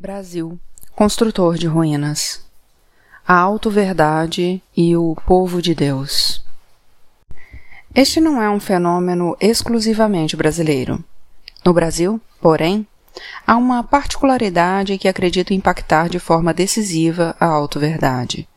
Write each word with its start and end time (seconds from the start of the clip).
Brasil, 0.00 0.56
construtor 0.94 1.58
de 1.58 1.66
ruínas. 1.66 2.46
A 3.26 3.34
auto-verdade 3.34 4.62
e 4.76 4.96
o 4.96 5.16
povo 5.26 5.60
de 5.60 5.74
Deus. 5.74 6.40
Este 7.92 8.20
não 8.20 8.40
é 8.40 8.48
um 8.48 8.60
fenômeno 8.60 9.36
exclusivamente 9.40 10.36
brasileiro. 10.36 11.02
No 11.66 11.72
Brasil, 11.72 12.20
porém, 12.40 12.86
há 13.44 13.56
uma 13.56 13.82
particularidade 13.82 14.96
que 14.98 15.08
acredito 15.08 15.52
impactar 15.52 16.08
de 16.08 16.20
forma 16.20 16.54
decisiva 16.54 17.34
a 17.40 17.46
auto-verdade. 17.46 18.48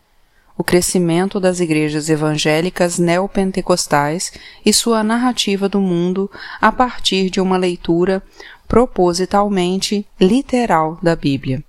O 0.55 0.63
crescimento 0.63 1.39
das 1.39 1.59
igrejas 1.59 2.07
evangélicas 2.07 2.99
neopentecostais 2.99 4.31
e 4.63 4.71
sua 4.71 5.03
narrativa 5.03 5.67
do 5.67 5.81
mundo 5.81 6.29
a 6.61 6.71
partir 6.71 7.31
de 7.31 7.41
uma 7.41 7.57
leitura 7.57 8.21
propositalmente 8.71 10.07
literal 10.17 10.97
da 11.03 11.13
Bíblia. 11.13 11.61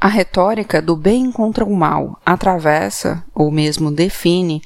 A 0.00 0.08
retórica 0.08 0.82
do 0.82 0.96
bem 0.96 1.30
contra 1.30 1.64
o 1.64 1.76
mal 1.76 2.20
atravessa, 2.26 3.24
ou 3.32 3.52
mesmo 3.52 3.88
define, 3.88 4.60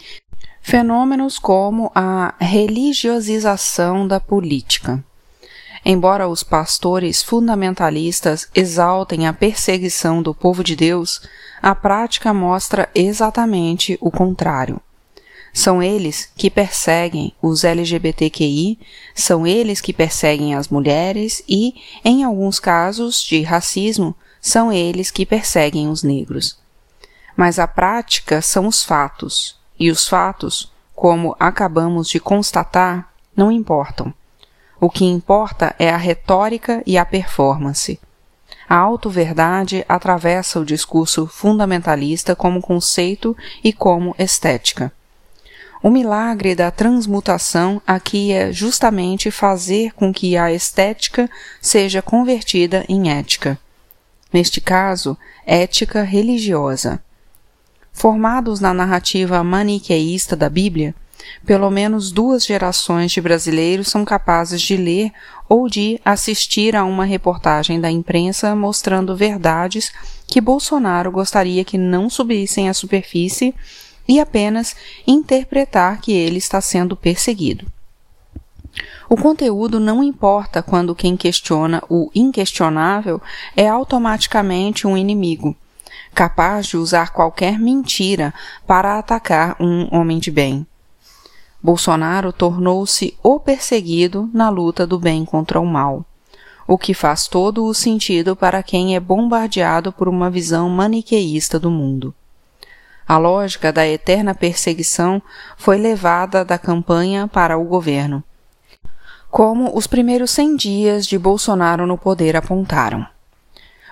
fenômenos 0.63 1.39
como 1.39 1.93
a 1.95 2.33
religiosização 2.41 4.09
da 4.09 4.19
política. 4.19 5.05
Embora 5.85 6.27
os 6.27 6.43
pastores 6.43 7.23
fundamentalistas 7.23 8.49
exaltem 8.55 9.27
a 9.27 9.33
perseguição 9.35 10.23
do 10.23 10.35
povo 10.35 10.65
de 10.65 10.75
Deus, 10.75 11.21
a 11.61 11.75
prática 11.75 12.33
mostra 12.33 12.89
exatamente 12.95 13.99
o 14.01 14.11
contrário. 14.11 14.81
São 15.57 15.83
eles 15.83 16.31
que 16.37 16.51
perseguem 16.51 17.33
os 17.41 17.65
LGBTQI, 17.65 18.79
são 19.15 19.47
eles 19.47 19.81
que 19.81 19.91
perseguem 19.91 20.55
as 20.55 20.69
mulheres 20.69 21.43
e, 21.49 21.77
em 22.05 22.25
alguns 22.25 22.61
casos 22.61 23.23
de 23.23 23.41
racismo, 23.41 24.15
são 24.39 24.71
eles 24.71 25.11
que 25.11 25.25
perseguem 25.25 25.89
os 25.89 26.03
negros. 26.03 26.59
Mas 27.35 27.59
a 27.59 27.67
prática 27.67 28.43
são 28.43 28.67
os 28.67 28.85
fatos, 28.85 29.59
e 29.81 29.91
os 29.91 30.07
fatos, 30.07 30.71
como 30.95 31.35
acabamos 31.41 32.07
de 32.11 32.21
constatar, 32.21 33.11
não 33.35 33.51
importam. 33.51 34.13
O 34.79 34.91
que 34.91 35.07
importa 35.07 35.75
é 35.79 35.89
a 35.89 35.97
retórica 35.97 36.83
e 36.85 36.99
a 36.99 37.05
performance. 37.07 37.99
A 38.69 38.77
auto-verdade 38.77 39.87
atravessa 39.89 40.61
o 40.61 40.67
discurso 40.67 41.27
fundamentalista 41.27 42.37
como 42.37 42.61
conceito 42.61 43.35
e 43.65 43.73
como 43.73 44.15
estética. 44.19 44.93
O 45.83 45.91
milagre 45.91 46.55
da 46.55 46.71
transmutação 46.71 47.81
aqui 47.87 48.33
é 48.33 48.51
justamente 48.51 49.31
fazer 49.31 49.93
com 49.93 50.13
que 50.13 50.37
a 50.37 50.53
estética 50.53 51.31
seja 51.61 52.01
convertida 52.01 52.85
em 52.89 53.11
ética. 53.11 53.59
Neste 54.33 54.61
caso, 54.61 55.17
ética 55.47 56.03
religiosa. 56.03 57.01
Formados 57.93 58.61
na 58.61 58.75
narrativa 58.75 59.43
maniqueísta 59.45 60.35
da 60.35 60.51
Bíblia, 60.51 60.95
pelo 61.45 61.71
menos 61.71 62.11
duas 62.11 62.45
gerações 62.45 63.13
de 63.13 63.21
brasileiros 63.21 63.89
são 63.89 64.05
capazes 64.05 64.61
de 64.61 64.77
ler 64.77 65.13
ou 65.49 65.69
de 65.69 66.01
assistir 66.05 66.75
a 66.77 66.85
uma 66.85 67.05
reportagem 67.05 67.81
da 67.81 67.91
imprensa 67.91 68.55
mostrando 68.55 69.17
verdades 69.17 69.93
que 70.27 70.41
Bolsonaro 70.41 71.11
gostaria 71.11 71.65
que 71.65 71.79
não 71.79 72.11
subissem 72.11 72.69
à 72.69 72.75
superfície 72.75 73.55
e 74.09 74.21
apenas 74.21 74.77
interpretar 75.07 76.01
que 76.01 76.13
ele 76.13 76.39
está 76.39 76.61
sendo 76.61 76.97
perseguido. 76.97 77.67
O 79.09 79.17
conteúdo 79.17 79.79
não 79.79 80.03
importa 80.03 80.63
quando 80.63 80.95
quem 80.95 81.17
questiona 81.17 81.83
o 81.89 82.11
inquestionável 82.15 83.23
é 83.57 83.69
automaticamente 83.69 84.87
um 84.87 84.97
inimigo, 84.97 85.57
capaz 86.15 86.67
de 86.67 86.77
usar 86.77 87.13
qualquer 87.13 87.59
mentira 87.59 88.35
para 88.67 88.99
atacar 88.99 89.57
um 89.61 89.89
homem 89.95 90.19
de 90.19 90.31
bem. 90.31 90.67
Bolsonaro 91.63 92.33
tornou-se 92.33 93.17
o 93.23 93.41
perseguido 93.41 94.29
na 94.33 94.49
luta 94.49 94.87
do 94.87 94.99
bem 94.99 95.25
contra 95.25 95.61
o 95.61 95.67
mal, 95.67 96.05
o 96.67 96.77
que 96.77 96.93
faz 96.93 97.29
todo 97.29 97.65
o 97.65 97.75
sentido 97.75 98.35
para 98.35 98.63
quem 98.63 98.97
é 98.97 99.01
bombardeado 99.01 99.93
por 99.93 100.09
uma 100.09 100.29
visão 100.29 100.69
maniqueísta 100.69 101.59
do 101.59 101.71
mundo. 101.71 102.15
A 103.09 103.19
lógica 103.19 103.73
da 103.73 103.87
eterna 103.87 104.35
perseguição 104.35 105.23
foi 105.57 105.77
levada 105.77 106.45
da 106.45 106.59
campanha 106.59 107.29
para 107.29 107.57
o 107.57 107.63
governo, 107.63 108.21
como 109.31 109.77
os 109.77 109.87
primeiros 109.87 110.33
100 110.33 110.57
dias 110.57 111.07
de 111.07 111.17
Bolsonaro 111.17 111.87
no 111.87 111.97
poder 111.97 112.35
apontaram. 112.35 113.07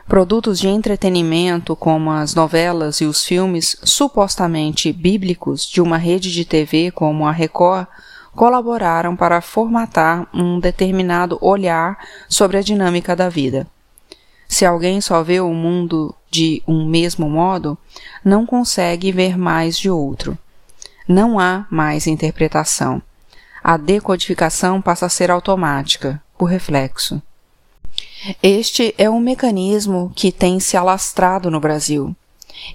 Produtos 0.08 0.58
de 0.58 0.66
entretenimento, 0.66 1.76
como 1.76 2.10
as 2.10 2.34
novelas 2.34 3.00
e 3.00 3.04
os 3.04 3.24
filmes 3.24 3.76
supostamente 3.84 4.92
bíblicos 4.92 5.64
de 5.64 5.80
uma 5.80 5.96
rede 5.96 6.32
de 6.32 6.44
TV 6.44 6.90
como 6.90 7.24
a 7.24 7.30
Record, 7.30 7.86
colaboraram 8.34 9.14
para 9.14 9.40
formatar 9.40 10.26
um 10.34 10.58
determinado 10.58 11.38
olhar 11.40 11.96
sobre 12.28 12.58
a 12.58 12.62
dinâmica 12.62 13.14
da 13.14 13.28
vida. 13.28 13.64
Se 14.54 14.64
alguém 14.64 15.00
só 15.00 15.20
vê 15.20 15.40
o 15.40 15.52
mundo 15.52 16.14
de 16.30 16.62
um 16.64 16.86
mesmo 16.86 17.28
modo, 17.28 17.76
não 18.24 18.46
consegue 18.46 19.10
ver 19.10 19.36
mais 19.36 19.76
de 19.76 19.90
outro. 19.90 20.38
Não 21.08 21.40
há 21.40 21.66
mais 21.68 22.06
interpretação. 22.06 23.02
A 23.64 23.76
decodificação 23.76 24.80
passa 24.80 25.06
a 25.06 25.08
ser 25.08 25.28
automática, 25.28 26.22
por 26.38 26.44
reflexo. 26.44 27.20
Este 28.40 28.94
é 28.96 29.10
um 29.10 29.18
mecanismo 29.18 30.12
que 30.14 30.30
tem 30.30 30.60
se 30.60 30.76
alastrado 30.76 31.50
no 31.50 31.58
Brasil 31.58 32.14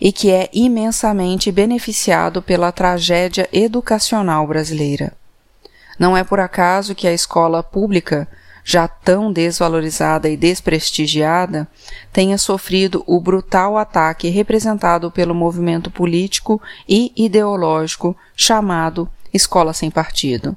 e 0.01 0.11
que 0.11 0.29
é 0.29 0.49
imensamente 0.51 1.49
beneficiado 1.49 2.41
pela 2.41 2.73
tragédia 2.73 3.47
educacional 3.53 4.45
brasileira. 4.45 5.13
Não 5.97 6.17
é 6.17 6.25
por 6.25 6.41
acaso 6.41 6.93
que 6.93 7.07
a 7.07 7.13
escola 7.13 7.63
pública 7.63 8.27
já 8.63 8.87
tão 8.87 9.31
desvalorizada 9.31 10.29
e 10.29 10.37
desprestigiada, 10.37 11.67
tenha 12.11 12.37
sofrido 12.37 13.03
o 13.07 13.19
brutal 13.19 13.77
ataque 13.77 14.29
representado 14.29 15.09
pelo 15.11 15.33
movimento 15.33 15.89
político 15.89 16.61
e 16.87 17.11
ideológico 17.15 18.15
chamado 18.35 19.09
Escola 19.33 19.73
Sem 19.73 19.89
Partido. 19.89 20.55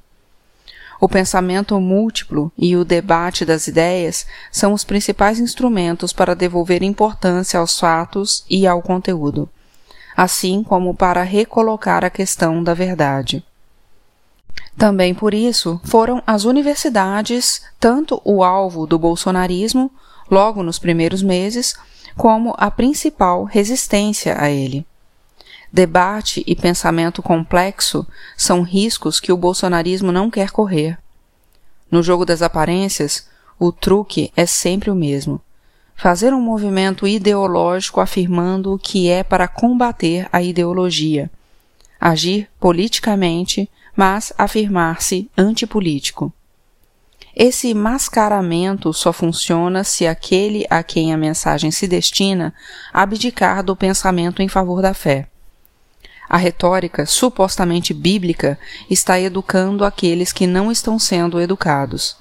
O 1.00 1.08
pensamento 1.08 1.80
múltiplo 1.80 2.52
e 2.56 2.76
o 2.76 2.84
debate 2.84 3.44
das 3.44 3.66
ideias 3.66 4.24
são 4.52 4.72
os 4.72 4.84
principais 4.84 5.40
instrumentos 5.40 6.12
para 6.12 6.36
devolver 6.36 6.80
importância 6.80 7.58
aos 7.58 7.76
fatos 7.76 8.44
e 8.48 8.68
ao 8.68 8.80
conteúdo, 8.80 9.50
assim 10.16 10.62
como 10.62 10.94
para 10.94 11.24
recolocar 11.24 12.04
a 12.04 12.10
questão 12.10 12.62
da 12.62 12.72
verdade. 12.72 13.44
Também 14.76 15.14
por 15.14 15.34
isso 15.34 15.80
foram 15.84 16.22
as 16.26 16.44
universidades 16.44 17.62
tanto 17.78 18.20
o 18.24 18.42
alvo 18.42 18.86
do 18.86 18.98
bolsonarismo, 18.98 19.90
logo 20.30 20.62
nos 20.62 20.78
primeiros 20.78 21.22
meses, 21.22 21.74
como 22.16 22.54
a 22.56 22.70
principal 22.70 23.44
resistência 23.44 24.40
a 24.40 24.50
ele. 24.50 24.86
Debate 25.72 26.42
e 26.46 26.54
pensamento 26.54 27.22
complexo 27.22 28.06
são 28.36 28.62
riscos 28.62 29.18
que 29.18 29.32
o 29.32 29.36
bolsonarismo 29.36 30.12
não 30.12 30.30
quer 30.30 30.50
correr. 30.50 30.98
No 31.90 32.02
jogo 32.02 32.24
das 32.26 32.42
aparências, 32.42 33.26
o 33.58 33.72
truque 33.72 34.32
é 34.36 34.44
sempre 34.44 34.90
o 34.90 34.94
mesmo. 34.94 35.40
Fazer 35.94 36.34
um 36.34 36.40
movimento 36.40 37.06
ideológico 37.06 38.00
afirmando 38.00 38.78
que 38.82 39.08
é 39.08 39.22
para 39.22 39.46
combater 39.46 40.28
a 40.32 40.42
ideologia. 40.42 41.30
Agir 42.00 42.48
politicamente 42.58 43.70
mas 43.96 44.32
afirmar-se 44.36 45.30
antipolítico. 45.36 46.32
Esse 47.34 47.72
mascaramento 47.72 48.92
só 48.92 49.12
funciona 49.12 49.84
se 49.84 50.06
aquele 50.06 50.66
a 50.68 50.82
quem 50.82 51.14
a 51.14 51.16
mensagem 51.16 51.70
se 51.70 51.88
destina 51.88 52.54
abdicar 52.92 53.62
do 53.62 53.74
pensamento 53.74 54.42
em 54.42 54.48
favor 54.48 54.82
da 54.82 54.92
fé. 54.92 55.28
A 56.28 56.36
retórica 56.36 57.06
supostamente 57.06 57.92
bíblica 57.92 58.58
está 58.88 59.18
educando 59.18 59.84
aqueles 59.84 60.32
que 60.32 60.46
não 60.46 60.70
estão 60.70 60.98
sendo 60.98 61.40
educados. 61.40 62.16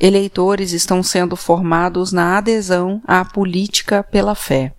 Eleitores 0.00 0.72
estão 0.72 1.02
sendo 1.02 1.36
formados 1.36 2.12
na 2.12 2.38
adesão 2.38 3.02
à 3.06 3.24
política 3.24 4.02
pela 4.02 4.34
fé. 4.34 4.72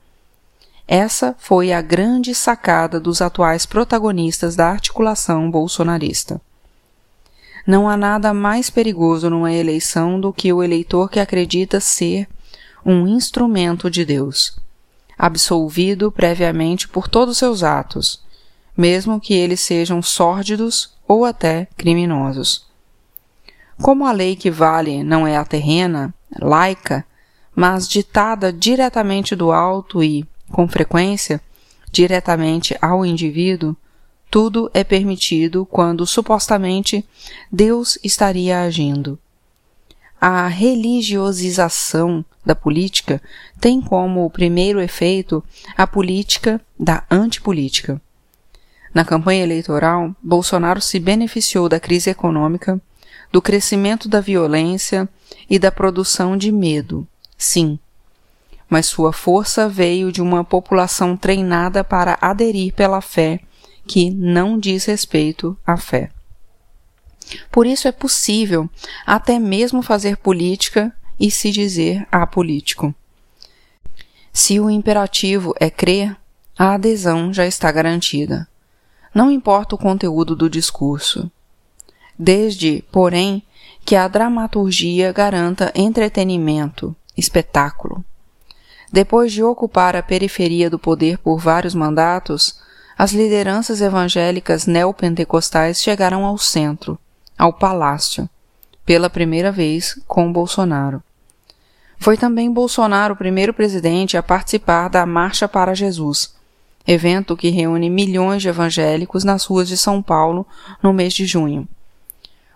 Essa 0.87 1.35
foi 1.39 1.73
a 1.73 1.81
grande 1.81 2.35
sacada 2.35 2.99
dos 2.99 3.21
atuais 3.21 3.65
protagonistas 3.65 4.55
da 4.55 4.69
articulação 4.69 5.49
bolsonarista. 5.49 6.39
Não 7.65 7.89
há 7.89 7.97
nada 7.97 8.31
mais 8.33 8.69
perigoso 8.69 9.27
numa 9.29 9.51
eleição 9.51 10.19
do 10.19 10.31
que 10.31 10.53
o 10.53 10.61
eleitor 10.61 11.09
que 11.09 11.19
acredita 11.19 11.79
ser 11.79 12.27
um 12.85 13.07
instrumento 13.07 13.89
de 13.89 14.05
Deus, 14.05 14.59
absolvido 15.17 16.11
previamente 16.11 16.87
por 16.87 17.07
todos 17.07 17.39
seus 17.39 17.63
atos, 17.63 18.23
mesmo 18.77 19.19
que 19.19 19.33
eles 19.33 19.61
sejam 19.61 20.03
sórdidos 20.03 20.93
ou 21.07 21.25
até 21.25 21.67
criminosos. 21.75 22.65
Como 23.81 24.05
a 24.05 24.11
lei 24.11 24.35
que 24.35 24.51
vale 24.51 25.03
não 25.03 25.25
é 25.25 25.35
a 25.35 25.43
terrena, 25.43 26.13
laica, 26.39 27.03
mas 27.55 27.87
ditada 27.87 28.53
diretamente 28.53 29.35
do 29.35 29.51
alto 29.51 30.03
e, 30.03 30.25
com 30.51 30.67
frequência, 30.67 31.41
diretamente 31.91 32.77
ao 32.81 33.05
indivíduo, 33.05 33.75
tudo 34.29 34.69
é 34.73 34.83
permitido 34.83 35.65
quando 35.65 36.05
supostamente 36.05 37.05
Deus 37.51 37.97
estaria 38.03 38.61
agindo. 38.61 39.17
A 40.19 40.47
religiosização 40.47 42.23
da 42.45 42.55
política 42.55 43.21
tem 43.59 43.81
como 43.81 44.29
primeiro 44.29 44.81
efeito 44.81 45.43
a 45.77 45.85
política 45.85 46.59
da 46.79 47.03
antipolítica. 47.09 48.01
Na 48.93 49.03
campanha 49.03 49.43
eleitoral, 49.43 50.15
Bolsonaro 50.23 50.81
se 50.81 50.99
beneficiou 50.99 51.67
da 51.67 51.79
crise 51.79 52.09
econômica, 52.09 52.81
do 53.31 53.41
crescimento 53.41 54.07
da 54.07 54.21
violência 54.21 55.09
e 55.49 55.59
da 55.59 55.71
produção 55.71 56.37
de 56.37 56.51
medo. 56.51 57.05
Sim. 57.37 57.77
Mas 58.69 58.87
sua 58.87 59.13
força 59.13 59.69
veio 59.69 60.11
de 60.11 60.21
uma 60.21 60.43
população 60.43 61.15
treinada 61.15 61.83
para 61.83 62.17
aderir 62.21 62.73
pela 62.73 63.01
fé 63.01 63.39
que 63.87 64.09
não 64.09 64.57
diz 64.57 64.85
respeito 64.85 65.57
à 65.65 65.77
fé. 65.77 66.09
Por 67.51 67.65
isso 67.65 67.87
é 67.87 67.91
possível 67.91 68.69
até 69.05 69.39
mesmo 69.39 69.81
fazer 69.81 70.17
política 70.17 70.93
e 71.19 71.31
se 71.31 71.51
dizer 71.51 72.07
apolítico. 72.11 72.93
Se 74.33 74.59
o 74.59 74.69
imperativo 74.69 75.53
é 75.59 75.69
crer, 75.69 76.15
a 76.57 76.73
adesão 76.73 77.33
já 77.33 77.45
está 77.45 77.71
garantida. 77.71 78.47
Não 79.13 79.31
importa 79.31 79.75
o 79.75 79.77
conteúdo 79.77 80.35
do 80.35 80.49
discurso. 80.49 81.31
Desde, 82.17 82.83
porém, 82.91 83.41
que 83.85 83.95
a 83.95 84.07
dramaturgia 84.07 85.11
garanta 85.11 85.71
entretenimento, 85.75 86.95
espetáculo. 87.15 87.94
Depois 88.91 89.31
de 89.31 89.43
ocupar 89.43 89.95
a 89.95 90.03
periferia 90.03 90.69
do 90.69 90.79
poder 90.79 91.17
por 91.17 91.39
vários 91.39 91.73
mandatos, 91.73 92.59
as 92.97 93.11
lideranças 93.11 93.81
evangélicas 93.81 94.65
neopentecostais 94.65 95.81
chegaram 95.81 96.23
ao 96.23 96.37
centro, 96.37 96.97
ao 97.37 97.51
palácio, 97.51 98.29
pela 98.85 99.09
primeira 99.09 99.51
vez 99.51 99.99
com 100.07 100.31
Bolsonaro. 100.31 101.03
Foi 101.97 102.17
também 102.17 102.51
Bolsonaro 102.51 103.13
o 103.13 103.17
primeiro 103.17 103.53
presidente 103.53 104.17
a 104.17 104.23
participar 104.23 104.89
da 104.89 105.05
Marcha 105.05 105.47
para 105.47 105.73
Jesus, 105.73 106.35
evento 106.85 107.35
que 107.35 107.49
reúne 107.49 107.89
milhões 107.89 108.41
de 108.41 108.47
evangélicos 108.47 109.23
nas 109.23 109.43
ruas 109.45 109.67
de 109.67 109.75
São 109.75 110.01
Paulo 110.01 110.45
no 110.81 110.93
mês 110.93 111.13
de 111.13 111.25
junho. 111.25 111.67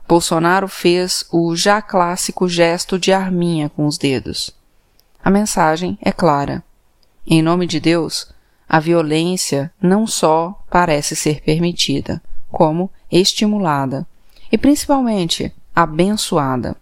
Bolsonaro 0.07 0.67
fez 0.67 1.25
o 1.31 1.55
já 1.55 1.81
clássico 1.81 2.47
gesto 2.47 2.97
de 2.97 3.11
arminha 3.11 3.69
com 3.69 3.85
os 3.85 3.97
dedos. 3.97 4.58
A 5.24 5.30
mensagem 5.30 5.98
é 6.01 6.12
clara. 6.12 6.63
Em 7.27 7.42
nome 7.42 7.68
de 7.68 7.80
Deus, 7.80 8.31
a 8.68 8.80
violência 8.80 9.71
não 9.81 10.07
só 10.07 10.63
parece 10.69 11.16
ser 11.16 11.42
permitida, 11.42 12.21
como 12.51 12.89
estimulada 13.12 14.07
e 14.51 14.57
principalmente 14.57 15.54
abençoada. 15.75 16.75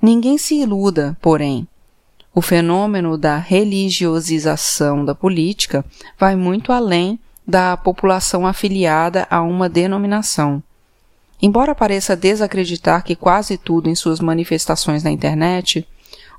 Ninguém 0.00 0.38
se 0.38 0.56
iluda, 0.56 1.16
porém. 1.20 1.66
O 2.34 2.42
fenômeno 2.42 3.16
da 3.16 3.36
religiosização 3.36 5.04
da 5.04 5.14
política 5.14 5.84
vai 6.18 6.36
muito 6.36 6.72
além 6.72 7.18
da 7.46 7.76
população 7.76 8.46
afiliada 8.46 9.26
a 9.30 9.40
uma 9.40 9.68
denominação. 9.68 10.62
Embora 11.40 11.74
pareça 11.74 12.16
desacreditar 12.16 13.04
que 13.04 13.14
quase 13.14 13.56
tudo 13.56 13.88
em 13.88 13.94
suas 13.94 14.20
manifestações 14.20 15.02
na 15.02 15.10
internet, 15.10 15.86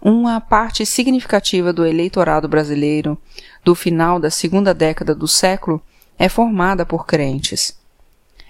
uma 0.01 0.39
parte 0.39 0.85
significativa 0.85 1.73
do 1.73 1.85
eleitorado 1.85 2.47
brasileiro 2.47 3.17
do 3.63 3.75
final 3.75 4.19
da 4.19 4.29
segunda 4.29 4.73
década 4.73 5.13
do 5.13 5.27
século 5.27 5.81
é 6.17 6.29
formada 6.29 6.85
por 6.85 7.05
crentes. 7.05 7.77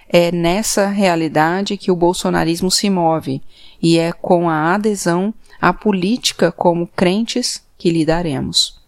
É 0.08 0.32
nessa 0.32 0.86
realidade 0.86 1.76
que 1.76 1.90
o 1.90 1.96
bolsonarismo 1.96 2.70
se 2.70 2.88
move 2.88 3.42
e 3.80 3.98
é 3.98 4.12
com 4.12 4.48
a 4.48 4.74
adesão 4.74 5.34
à 5.60 5.72
política 5.72 6.50
como 6.50 6.86
crentes 6.86 7.62
que 7.76 7.90
lidaremos. 7.90 8.78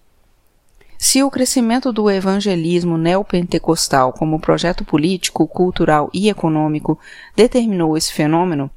Se 0.97 1.23
o 1.23 1.31
crescimento 1.31 1.93
do 1.93 2.11
evangelismo 2.11 2.99
neopentecostal 2.99 4.13
como 4.13 4.39
projeto 4.39 4.85
político, 4.85 5.47
cultural 5.47 6.11
e 6.13 6.29
econômico 6.29 6.99
determinou 7.35 7.97
esse 7.97 8.13
fenômeno, 8.13 8.71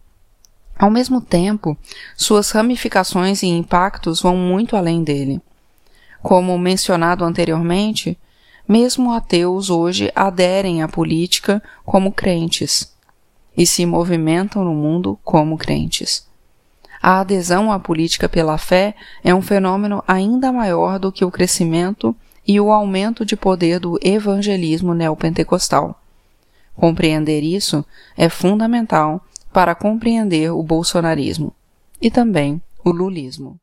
ao 0.78 0.90
mesmo 0.90 1.22
tempo, 1.22 1.78
suas 2.16 2.52
ramificações 2.52 3.44
e 3.44 3.48
impactos 3.48 4.22
vão 4.22 4.36
muito 4.36 4.76
além 4.76 5.04
dele. 5.04 5.42
Como 6.22 6.58
mencionado 6.58 7.24
anteriormente, 7.24 8.18
mesmo 8.68 9.12
ateus 9.12 9.70
hoje 9.70 10.12
aderem 10.16 10.82
à 10.82 10.88
política 10.88 11.62
como 11.86 12.12
crentes 12.12 12.92
e 13.56 13.68
se 13.68 13.86
movimentam 13.86 14.64
no 14.64 14.74
mundo 14.74 15.20
como 15.24 15.58
crentes. 15.58 16.26
A 17.02 17.20
adesão 17.20 17.72
à 17.72 17.78
política 17.78 18.30
pela 18.30 18.58
fé 18.58 18.96
é 19.24 19.36
um 19.36 19.42
fenômeno 19.42 20.02
ainda 20.08 20.52
maior 20.52 20.98
do 20.98 21.12
que 21.12 21.26
o 21.26 21.32
crescimento 21.32 22.16
e 22.48 22.60
o 22.60 22.72
aumento 22.72 23.26
de 23.26 23.36
poder 23.36 23.80
do 23.80 24.00
evangelismo 24.02 24.94
neopentecostal. 24.94 26.00
Compreender 26.76 27.44
isso 27.44 27.86
é 28.18 28.30
fundamental 28.30 29.22
para 29.54 29.76
compreender 29.76 30.52
o 30.52 30.64
bolsonarismo 30.64 31.54
e 32.02 32.10
também 32.10 32.62
o 32.84 32.90
lulismo. 32.90 33.58